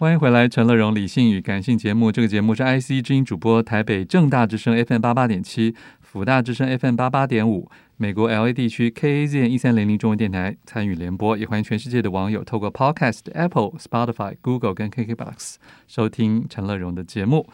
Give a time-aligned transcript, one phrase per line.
[0.00, 2.10] 欢迎回来，陈乐融理性与感性节目。
[2.10, 7.70] 这个节目是 IC 之音主播，台北正大之声 FM 八八点七，辅大之声 FM 八八点五。
[7.98, 17.46] 美国 LA 地区 KAZ 一三零零中文电台参与联播，也欢迎全世界的网友透过 Podcast、Apple、Spotify、Google 跟 KKBox 收听陈乐融的节目。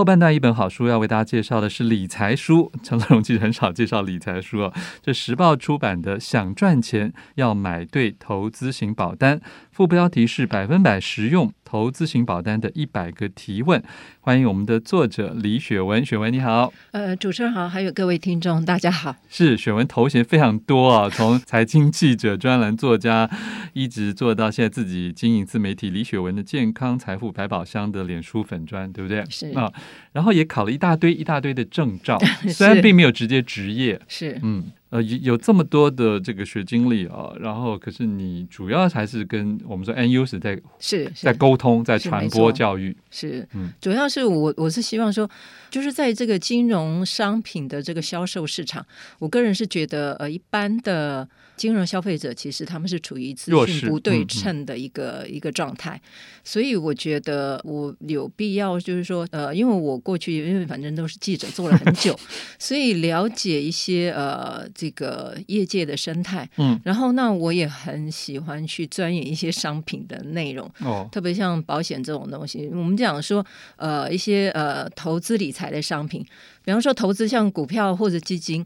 [0.00, 2.72] 后半段一本好书要为大家介绍的是理财书。
[2.82, 4.72] 陈乐荣其实很少介绍理财书哦，
[5.02, 9.38] 这时报出版的《想赚钱要买对投资型保单》，
[9.70, 13.82] 副标题是“百分百实用投资型保单的一百个提问”。
[14.22, 16.72] 欢迎我们的作者李雪文，雪文你好。
[16.92, 19.14] 呃，主持人好，还有各位听众大家好。
[19.28, 19.86] 是雪文。
[19.86, 23.28] 头衔非常多啊，从财经记者、专栏作家，
[23.74, 29.24] 一直做到现在自己经营自媒体李雪文的健康财富百宝箱的脸书粉砖，对不对？
[29.28, 29.70] 是啊，
[30.12, 34.64] 然后也考了一大堆一大堆的证照， 虽然并没有直接职业，是嗯。
[34.90, 45.30] 呃，有有这么多的这个学经历啊，然后可是你主要还是跟我们说 N U 是在是在沟通，在传播教育，是嗯，主要是我我是希望说，
[45.70, 48.84] 就是在这个金融商品的这个销售市场，
[49.20, 51.28] 我个人是觉得呃，一般的。
[51.56, 56.00] 金融消费者其实他们是处于资讯不对称的一个、嗯、一个状态，
[56.42, 62.18] 所以我觉得我有必要就是说，呃，因为我过去因为反正都是记者做了很久，
[62.58, 73.44] 所以了解一些呃这个业界的生态，嗯，然后那我也很喜欢去钻研一些商品的内容，哦，特别像保险这种东西，我们讲说
[73.76, 76.24] 呃一些呃投资理财的商品，
[76.64, 78.64] 比方说投资像股票或者基金。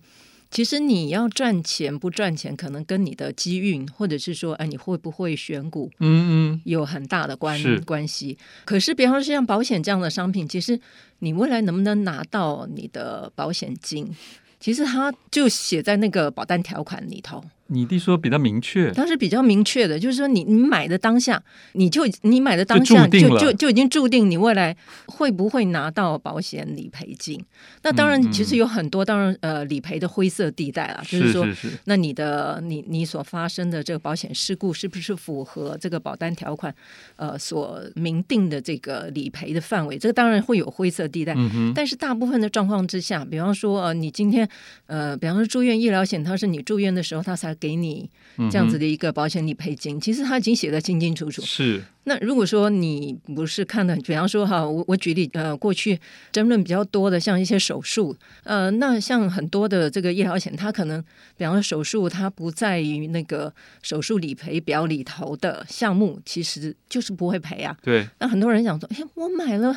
[0.51, 8.39] 其实你要赚钱不赚钱，可能跟你的机运，或者是说，哎，你会不会选股，嗯嗯，有很大的关关系。
[8.65, 10.79] 可是，比方说像保险这样的商品，其实
[11.19, 14.15] 你未来能不能拿到你的保险金，
[14.61, 17.43] 其实他就写在那个保单条款里头。
[17.69, 27.43] 你弟说比较明确，当时比较明确的，就是说你你买的当下，你就你买的当下就就就，就已经注定你未来会不会拿到保险理赔金。
[27.83, 36.75] 那当然，其实有很多当然呃理赔的灰色地带啊，就是说，是是是那你的你你所发生的这个保险事故是不是符合这个保单条款
[37.17, 39.97] 呃所明定的这个理赔的范围？
[39.97, 44.47] 这个当然会有灰色地带，嗯、但是大部分的状况之下，比方说呃你今天
[44.85, 47.55] 呃比方说住院医疗险，它是你住院的时候它才。
[47.65, 48.11] 给你
[48.51, 51.41] 这样子的一个保险理赔金，嗯、其实他已经写得清清楚楚。
[51.41, 51.83] 是。
[52.05, 55.99] 那如果说你不是看的，比方说哈，我我举例，呃，过去
[56.31, 61.03] 争论比较多的，像一些手术，呃，那像很多的这个医疗险，它可能，
[61.39, 63.51] 比方说手术，它不在于那个
[63.83, 67.75] 手术理赔表里头的项目，其实就是不会赔啊。
[67.83, 68.07] 对。
[68.19, 69.75] 那很多人想说，哎，我买了，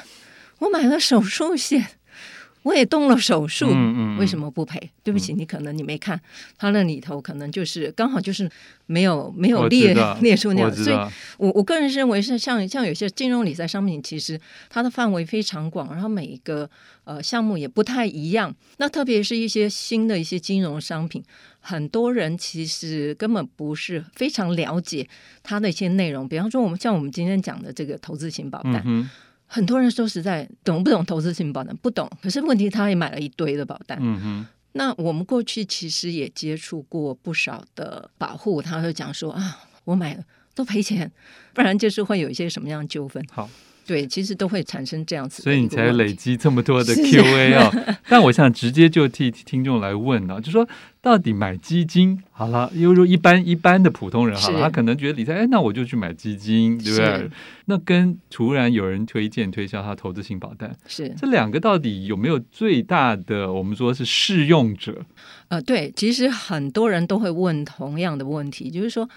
[0.60, 1.88] 我买了手术险。
[2.68, 4.78] 我也动了手术，嗯嗯、为什么不赔？
[5.02, 6.20] 对不起，你可能你没看，
[6.58, 8.50] 它那里头可能就是刚好就是
[8.88, 10.96] 没有没有列列出那样，所以
[11.38, 14.38] 我我个人认为是像像有些金融理财商品，其实
[14.70, 16.70] 它的范围非常广，然后每一个
[17.06, 18.54] 呃项目也不太一样。
[18.78, 21.24] 那特别是一些新的一些金融商品，
[21.62, 25.08] 很多人其实根本不是非常了解
[25.42, 26.28] 它的一些内容。
[26.28, 28.84] 比方说，我们像我们今天讲的这个投资型保单。
[28.86, 29.10] 嗯
[29.48, 31.76] 很多人说实在懂不懂投资型保单？
[31.78, 32.08] 不懂。
[32.22, 33.98] 可是问题他也买了一堆的保单。
[34.02, 34.46] 嗯哼。
[34.74, 41.12] 那我们过去其实也接触过不少的保护，他会讲说啊，我买了都赔钱，
[41.54, 43.26] 不然就是会有一些什么样的纠纷。
[43.32, 43.50] 好。
[43.88, 47.72] 对，其实都会产生这样子，所以你才累积这么多的 Q&A 啊。
[47.72, 50.68] 是但我想直接就替听众来问啊，就说
[51.08, 57.30] 到底买基金好了，因为说一般一般的普通人好了他可能觉得理财，哎，那我就去买基金，对不对？
[57.68, 65.06] 那跟突然有人推荐推销他投资型保单，是这两个到底有没有最大的我们说是适用者？
[65.48, 69.08] 呃，对，其实很多人都会问同样的问题，就是说。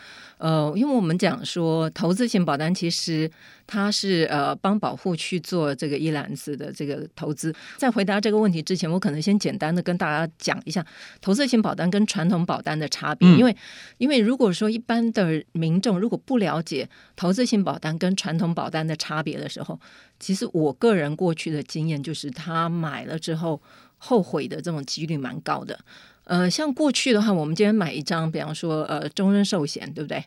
[0.40, 3.30] 呃，因为我们讲说投资型保单，其实
[3.66, 7.54] 它是呃帮保护去做这个一篮子的这个投资。
[7.76, 10.82] 在回答这个问题之前，我可能先简单的跟大家讲一下
[11.20, 13.28] 投资型保单跟传统保单的差别。
[13.28, 13.56] 嗯、因为
[13.98, 19.78] 因为如果说一般的民众如果不了解投资性保单跟传统保单的差别的时候，
[20.18, 23.62] 其实我个人过去的经验就是，他买了之后
[23.98, 25.78] 后悔的这种几率蛮高的。
[26.30, 30.24] 呃，像过去的话，我们今天买一张，比方说，呃，终身寿险，对不对？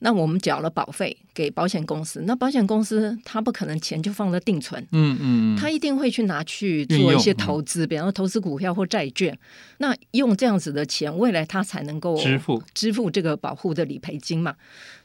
[0.00, 9.34] 那我们缴了保费给保险公司，那保险公司它不可能钱就放在定存，嗯嗯，它一定会去拿去做一些投资，比方说投资股票或债券。
[9.78, 14.54] 那用这样子的钱，未来它才能够支付支付这个保护的理赔金嘛。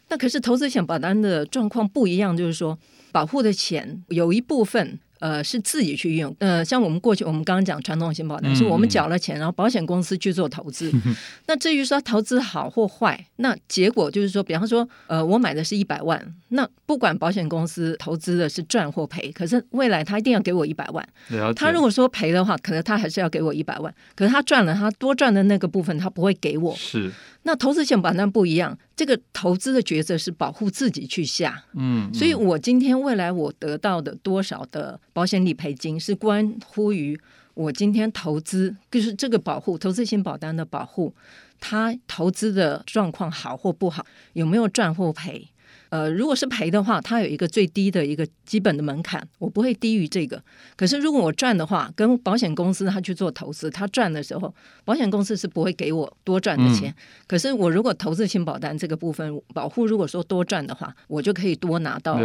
[0.09, 2.77] 那可是投资险保单的状况不一样，就是说
[3.13, 4.99] 保护的钱有一部分。
[5.21, 6.35] 呃，是自己去运用。
[6.39, 10.91] 呃，像我们过去我们刚刚讲传统型保单，是我们缴了钱，然后保险公司去做投资。
[11.05, 11.15] 嗯、
[11.45, 16.19] 那至于说投资好或坏，那结果就是说，比方说，呃，我买的是一百万，
[16.49, 21.07] 那不管保险公司投资的是赚或赔，可是未来他一定要给我一百万。
[21.55, 23.93] 他如果说赔的话，可能他还是要给我一百万。
[24.15, 26.75] 可是他赚了，他多赚的那个部分，他不会给我。
[26.75, 27.11] 是。
[27.43, 37.19] 那投资型保单不一样，这个投资的抉择是保护自己去下，嗯，嗯，所以我今天未来我得到的多少的保险理赔金，是关乎于
[37.55, 41.15] 我今天投资，就是这个保护投资型保单的保护，
[41.59, 45.47] 它投资的状况好或不好，有没有赚或赔。
[45.91, 50.41] 呃，如果是赔的话，它有一个最低的一个基本的门槛，我不会低于这个。
[50.77, 54.55] 可是如果我赚的话，跟保险公司他去做投资，他赚的时候，
[54.85, 56.89] 保险公司是不会给我多赚的钱。
[56.89, 56.95] 嗯、
[57.27, 62.17] 可是我如果投资型保单这个部分保护，如果说多赚的话，我就可以多拿到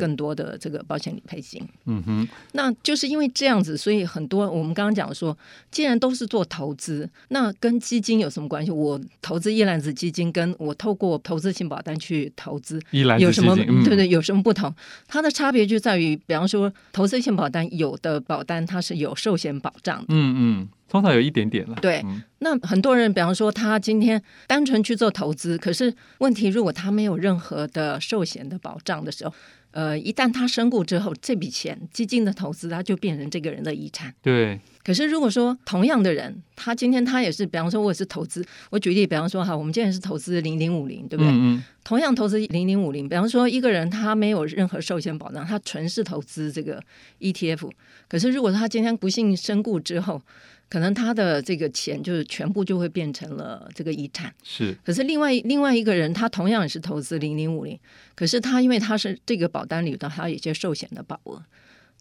[0.00, 1.62] 更多的这个保险理赔金。
[1.86, 5.38] 嗯哼，那就是因为这样子，所以很多我们刚刚讲说，
[5.70, 8.72] 既然都是做投资，那跟基金有什么关系？
[8.72, 12.80] 我投资一篮子基金，跟我透过投资型保单去投资
[13.18, 13.54] 有什么？
[13.56, 14.74] 对对，有什么不同？
[15.06, 21.76] 它的差别就在于，比方说，投资型保单有的保单它是有寿险保障的，嗯嗯，通常有一点点了。
[21.80, 29.34] 对，嗯、那很多人，比方说，他今天单纯去做投资，可是问题，如果他没有任何的寿险的保障的时候。
[29.74, 34.14] 呃，一旦他身故之后，这笔钱基金的投资，他就变成这个人的遗产。
[34.20, 34.60] 对。
[34.84, 41.30] 可是如果说同样的人，他今天他也是，比方说我也是投资，我举例，比方说哈，我们今天是投资零零五零，对不对？
[41.30, 41.64] 嗯嗯。
[41.84, 46.82] 同样投资零零五零，比方说一个人他没有任何寿险保障，他纯是投资这个
[47.20, 47.70] ETF。
[48.08, 50.20] 可是如果他今天不幸身故之后，
[50.68, 54.34] 可能他的这个钱就是全部就会变成了这个遗产。
[54.42, 54.76] 是。
[54.84, 57.78] 可是另外另外一个人，他同样也是投资零零五零，
[58.14, 61.40] 可是他因为他是这个保单里头，他有一些寿险的保额。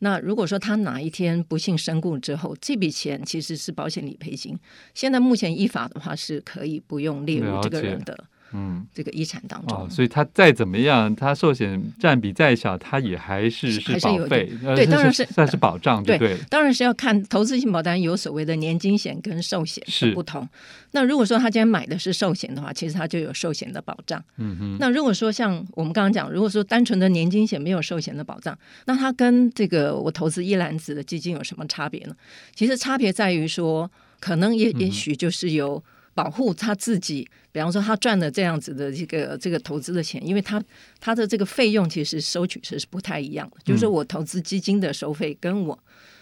[0.04, 4.58] 那如果说他哪一天不幸身故之后，这笔钱其实是保险理赔金。
[4.96, 8.26] 现在目前依法的话是可以不用列入这个人的。
[8.54, 20.48] 嗯，这个遗产当中，哦，所以他再怎么样，他寿险占比再小，他也还是是保费，对，当然是算是保障，对，对，当然是要看投资性保单有所谓的年金险跟寿险是不同。
[20.92, 24.22] 那如果说他今天买的是寿险的话，其实他就有寿险的保障。
[24.38, 24.78] 嗯哼。
[24.80, 32.16] 那如果说像我们刚刚讲，如果说单纯的年金险没有寿险的保障，那它跟这个我投资一篮子的基金有什么差别呢？
[32.54, 33.90] 其实差别在于说，
[34.20, 35.82] 可能也也许就是有。
[36.14, 40.62] 保护他自己，比方说他赚了这样子的这个这个投资的钱，因为他
[41.00, 43.58] 他的这个费用其实收取是不太一样的。
[43.58, 45.78] 嗯、就是说我投资基金的收费，跟我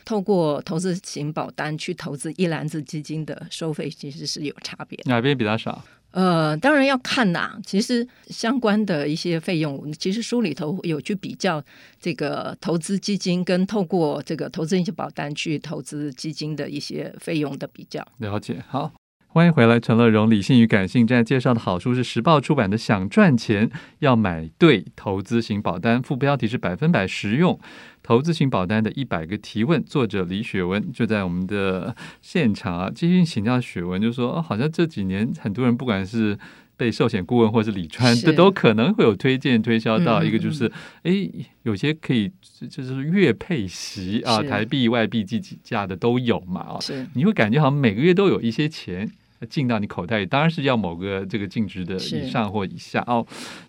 [0.06, 5.00] 透过投资型保单去投资一篮子基金的收费，其实是有差别。
[5.06, 5.84] 哪边比较少？
[6.12, 7.60] 呃，当然要看呐。
[7.64, 11.64] 其实相关的一些费用，其实书里头有去比较
[12.02, 18.04] 这个投资基金跟透过这个投资型保单去投资基金的一些费用的比较。
[18.18, 18.92] 了解，好。
[19.32, 21.06] 欢迎回来，陈乐融理性与感性。
[21.06, 27.60] 正在介绍的好书是时报出版的《想赚钱要买对投资型保单》，副标题是“百分百实用
[28.02, 29.84] 投资型保单的一百个提问”。
[29.86, 36.36] 作者李雪文就在我们的现场啊，继续请教雪文，就说、哦、好像这几年很多人不管是
[36.76, 40.66] 被寿险顾问或是李川，这都可能会有推荐推销到一个，就是
[41.04, 42.32] 哎、嗯嗯，有些可以
[42.68, 46.80] 就是月配息啊，台币外币计价的都有嘛啊，
[47.14, 49.08] 你会感觉好像每个月都有一些钱。
[49.48, 53.26] 进到你口袋里，当然是要某个这个净值的以上或以下哦。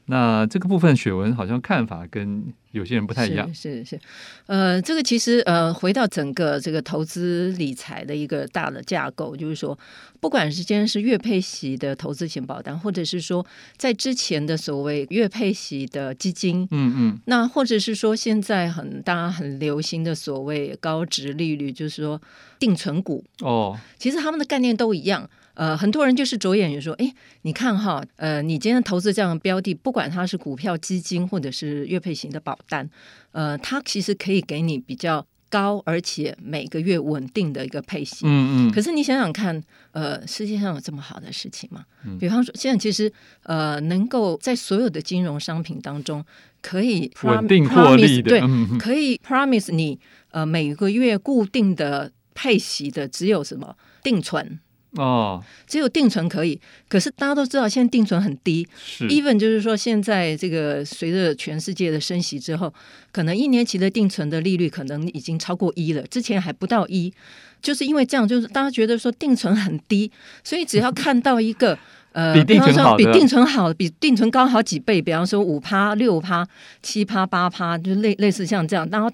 [0.07, 3.53] 那这个部分，雪文好像看法跟有些人不太一样。
[3.53, 4.01] 是是，是，
[4.47, 9.79] 呃，这个其实呃，回到整个这个投资理财的一个大的架构，就是说，
[10.21, 13.45] 不管是今天是月配息的投资型保单，或者是说
[13.77, 22.21] 在之前的所谓月配息的基金，嗯嗯，那或者是说现在很大家很流行的所谓高值利率，就是说
[22.59, 25.29] 定存股哦，其实他们的概念都一样。
[25.55, 32.89] 呃，很多人就是着眼于说，哎，你看哈，呃，你今天投资这样的标的，不管它是股票、基金或者是月配型的保单，
[33.33, 38.25] 呃，它其实可以给你比较高而且每个月稳定的一个配息。
[38.25, 38.73] 嗯嗯。
[38.73, 39.63] 可是你想想看，
[39.93, 41.85] 呃，世界上有这么好的事情吗？
[42.05, 42.17] 嗯。
[42.19, 43.13] 比方说，现在其实
[43.43, 46.25] 呃，能够在所有的金融商品当中
[46.63, 49.99] 可以 prom 稳定获利的，对，嗯、可以 promise 你
[50.31, 54.61] 呃每个月固定的配息的，只有什么定存。
[54.97, 58.67] 哦，只有定存可以，可是大家都知道，现在定存很低。
[58.85, 62.73] 是，even 就是说，现在这个随着全世界的升息之后，
[63.13, 67.13] 可能一年期的定存的利率可能已经超过一了，之前还不到一。
[67.63, 70.11] 就是因为这样，就是大家觉得说定存很低，
[70.43, 71.79] 所以只要看到一个
[72.13, 75.01] 呃，比定存好，比定存好，比定存高好几倍。
[75.01, 76.45] 比方说五趴、六趴、
[76.83, 79.09] 七趴、八趴，就类类似像这样，然后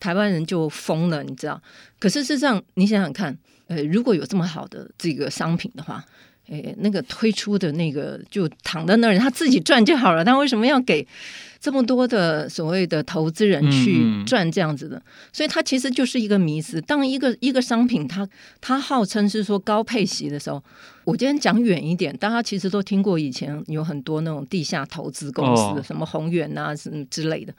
[0.00, 1.62] 台湾人就疯了，你知道？
[2.00, 3.38] 可是事实上，你想想看，
[3.74, 6.04] 呃，如果有这么好的这个商品的话。
[6.48, 10.24] 诶，那个推出的那个就躺在那儿，他自己赚就好了。
[10.24, 11.06] 他为什么要给
[11.60, 14.96] 这么多的所谓的投资人去赚这样子的？
[14.96, 15.02] 嗯、
[15.32, 16.80] 所以它其实就是一个迷思。
[16.80, 20.62] 当一个一个商品它，它它号称是说高配息的时候，
[21.04, 27.54] 我今天讲远一点，大家其实都听过以前有很多那种地下投资公司，哦、什么宏远啊什么之类的。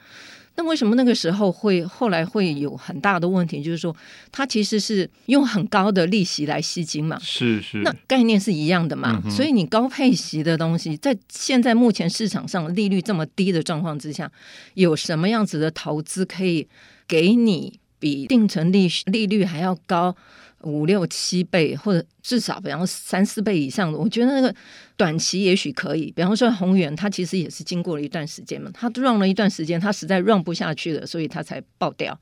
[0.56, 3.64] 那为什么那个时候会后来会有很大的问题？
[3.64, 3.96] 就是说，
[4.32, 9.20] 它其实是用很高的利息来吸金嘛，是是，那概念是一样的嘛。
[9.26, 14.32] 嗯、所以你高配息的东西，在现在目前市场上利率这么低的状况之下，
[14.76, 16.68] 有什么样子的投资可以
[17.08, 20.16] 给你比定存利利率还要高？
[20.63, 24.53] 五六七倍，或者至少比方说三四倍以上的，我觉得那个
[24.98, 26.12] 短期也许可以。
[26.15, 32.17] 比方说宏源，它其实也是经过了一段时间嘛，它 run 了一段时间，它实在 run 不下去了，所以它才爆掉。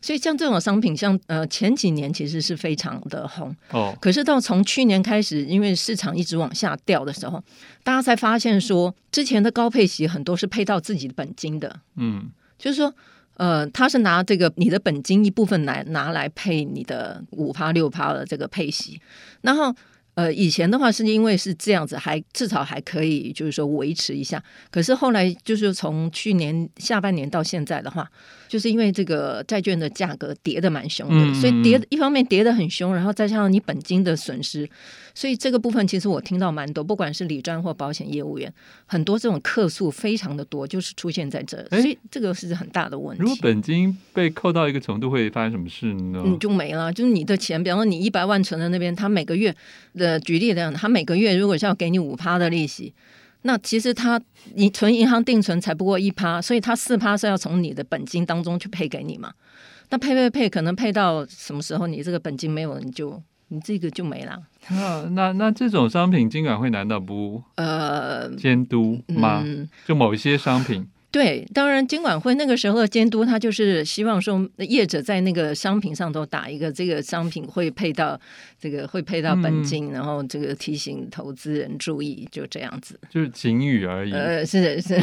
[0.00, 7.42] 所以像这种商品，像呃前几年其实是非常的红哦，可是到从去年开始，因为市场一直往下掉的时候，
[7.84, 12.94] 大家才发现说，之前的高配息很多是配到自己的本金的，嗯，就是说。
[13.36, 19.00] 呃，他是拿这个你的本金一部分来拿来配你的五趴六趴的这个配息，
[19.40, 19.74] 然后
[20.14, 28.10] 呃，以前的话是因为是这样子，还至少还可以就是说维持一下，可是后来就是从去年下半年到现在的话。
[28.48, 34.68] 就是因为这个债券的价格跌得蛮凶的，所以跌一方面跌得很凶，然后再加上你本金的损失，
[35.14, 38.52] 所以这个部分其实我听到蛮多，不管是理专或保险业务员，
[38.86, 43.22] 很多这种客诉非常的多，就是出现在这，所以这个是很大的问题。
[43.22, 46.22] 如果本金被扣到一个程度，会发生什么事呢？
[46.24, 49.54] 嗯，就没了，就是你的钱，比方说你一百万存在那边，他每个月
[49.94, 52.94] 的举例这样，他每个月如果是要给你五趴的利息。
[53.44, 54.22] 那其实他
[54.54, 59.32] 你存银行定存才不过一趴，所以他四趴是要从你的本金当中去配给你嘛。
[59.90, 63.20] 那配配配，可能配到什么时候你这个本金没有，你就
[63.52, 64.42] 你这个就没了。
[64.70, 69.42] 那那那这种商品金管会难道不呃监督吗？
[69.44, 70.88] 嗯、就某一些商品。
[71.12, 78.18] 对，当然，监管会那个时候的监督，他就是希望说，业者在那个商品上都打一个这个商品会配到
[78.58, 84.12] 这个会配到本金，嗯、然后这个提醒投资人注意，就这样子，就是警语而已。
[84.12, 84.98] 呃，是的，是，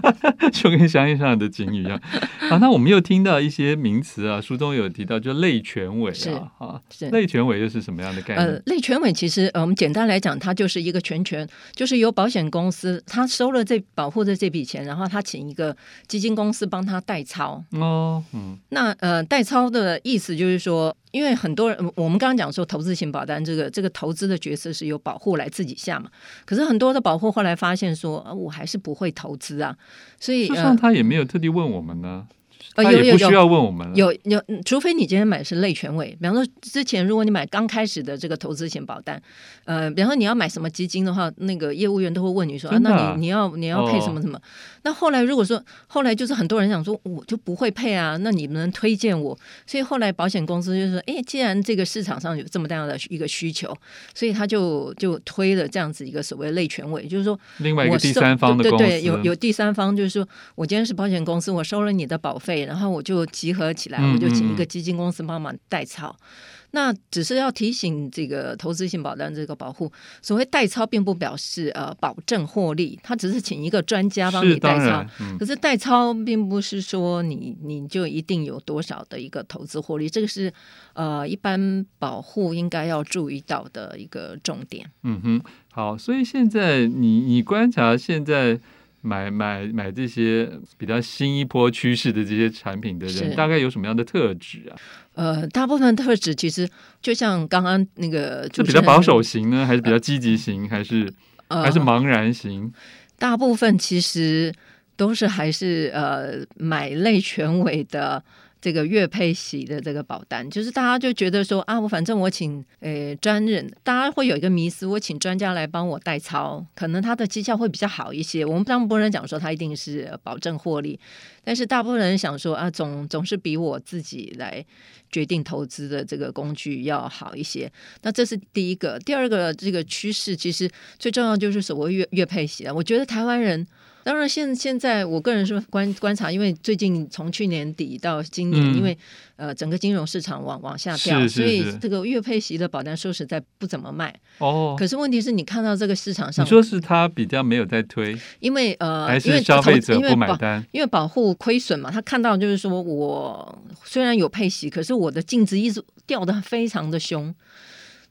[0.50, 2.00] 就跟商业上的警语一样。
[2.48, 6.80] 好、 啊，那我们又听到一些名词啊，书中有提到，就类权委啊，啊，
[7.12, 8.46] 类权委又是什么样的概念？
[8.46, 15.49] 呃，类权委其实呃，我们简单来讲，它就是一个全权，就是由保险公司他收了这保护的这笔钱，然后他请。
[15.50, 15.76] 一个
[16.06, 17.62] 基金公司帮他代操。
[17.72, 26.08] 哦，嗯，那呃代操的意思就是说，因为很多人我们刚刚讲说投资型保单这个这个投资的角色是由保护来自己下嘛，
[26.44, 29.76] 可是很多的保护后来发现说，呃，我还是不会投资啊，
[30.20, 32.26] 所以实际上他也没有特地问我们呢。
[32.74, 33.94] 他也不需要问我们了。
[33.94, 39.20] 有有，有，除非你今天买的是类权委，比方说之前如果你买刚开始的这个投资型保单，
[39.64, 44.38] 呃，比方说你要买什么基金的话，那个业务员都会问你说，啊、那你你要你要配什么什么？
[44.38, 44.42] 哦、
[44.82, 49.36] 那后来如果说后来就是很多人想说，我就不会配啊，那你们能推荐我？
[49.66, 53.74] 所以后来保险公司就说，哎，既然这个市场上有这么大的一个需求，
[54.14, 62.49] 所以他就就推了这样子一个所谓类权委，就是说另外一个第三方的公司，对对，有有第三方，就是说我今天是保险公司，我收了你的保费。
[62.60, 66.14] 然后我就集合起来，我就请一个基金公司帮忙代操。
[66.18, 69.90] 嗯嗯，那只是要提醒这个投资性保单这个保护，
[70.22, 75.04] 所谓代操并不表示呃保证获利，他只是请一个专家帮你代操。
[75.20, 80.52] 嗯、可是代操并不是说你你就一定有多少的一个投资获利，这个是
[80.92, 84.88] 呃一般保护应该要注意到的一个重点。
[85.02, 85.42] 嗯哼，
[85.72, 88.60] 好，所以现在你你观察现在。
[89.02, 94.76] 买买买这些比较新一波趋势的这些产品的人，大概有什么样的特质啊？
[95.14, 96.68] 呃，大部分特质其实
[97.00, 101.12] 就像刚刚那个，就比较保守型呢，还是比较积极型，呃、还是、
[101.48, 102.72] 呃、还是茫然型？
[103.18, 104.52] 大部分其实
[104.96, 108.22] 都是还是呃买类全委的。
[108.60, 118.44] 这个月配息的这个保单，就是大家就觉得说啊，我反正我请呃专人，大家会有一个迷思，我请专家来帮我代操，可能他的绩效会比较好一些。
[118.44, 121.00] 我们当然不能讲说他一定是保证获利，
[121.42, 124.64] 但是大部分人想说啊，总总是比我自己来
[125.10, 127.72] 决定投资的这个工具要好一些。
[128.02, 132.74] 那这是第一个，第二个这个趋势其实最重要就是所谓月月配息啊。
[132.74, 133.66] 我觉得台湾人。
[134.02, 138.96] 当然，现现在我个人是观观察，因为最近从去年底到今年，嗯、因为
[139.36, 144.14] 呃整个金融市场往往下掉，所以这个月配息的保单说实在不怎么卖。
[144.38, 144.74] 哦。
[144.78, 157.34] 可是问题是你看到这个市场上，你说是他比较没有在推，因为呃，还是消费者不买单，因为保护亏损嘛，他看到就是说我虽然有配息，可是我的净值一直掉的非常的凶。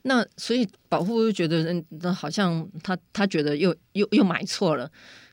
[0.04, 4.90] 那所以保护就觉得，嗯那好像他他觉得又又又买错了。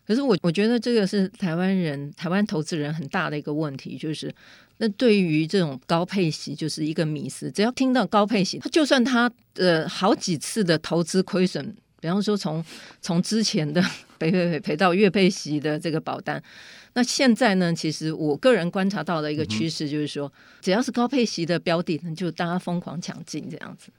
[0.07, 4.33] 可是我我觉得这个是台湾人、台湾投资人很大的一个问题，就是
[4.79, 7.51] 那对于这种高配息就是一个迷思。
[7.51, 12.65] 只要听到高配息，他就算他呃好几次的投资亏损，比方说从
[13.03, 13.83] 从之前的
[14.19, 16.41] 赔赔赔赔到月配息的这个保单，
[16.95, 23.91] 那现在呢，其实我个人观察到的一个趋势就是说，只要是高配息的标的，就大家疯狂抢进这样子。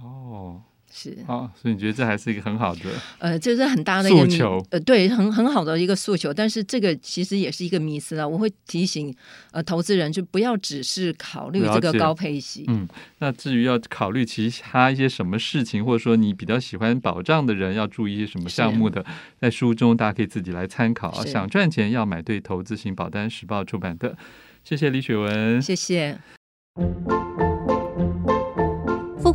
[0.00, 0.62] 哦。
[0.98, 6.32] 是啊，所以你觉得这还是一个很好的，呃，这是很大的一个诉求，呃，对，很很好的一个诉求。
[6.32, 8.26] 但是这个其实也是一个迷思啊。
[8.26, 9.14] 我会提醒
[9.50, 12.64] 呃投资人，就不要只是考虑这个高配息。
[12.68, 12.88] 嗯，
[13.18, 19.04] 那至于要考虑其他一些什么事情，或者说你比较喜欢保障的人要注意一些什么项目的，
[19.38, 21.22] 在书中大家可以自己来参考啊。
[21.26, 24.16] 想赚钱要买对投资型保单，时报出版的。
[24.64, 26.18] 谢谢李雪文，谢谢。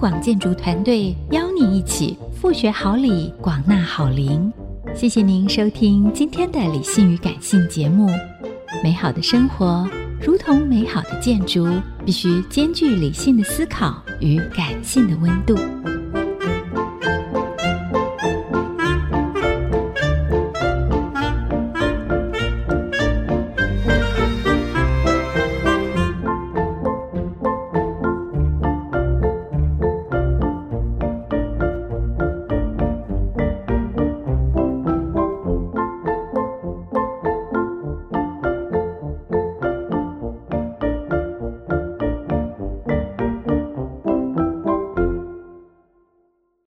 [0.01, 4.51] 广建筑团队邀你一起复学好礼，广纳好邻。
[4.95, 8.09] 谢谢您收听今天的理性与感性节目。
[8.83, 9.87] 美好的生活
[10.19, 11.67] 如同美好的建筑，
[12.03, 15.55] 必须兼具理性的思考与感性的温度。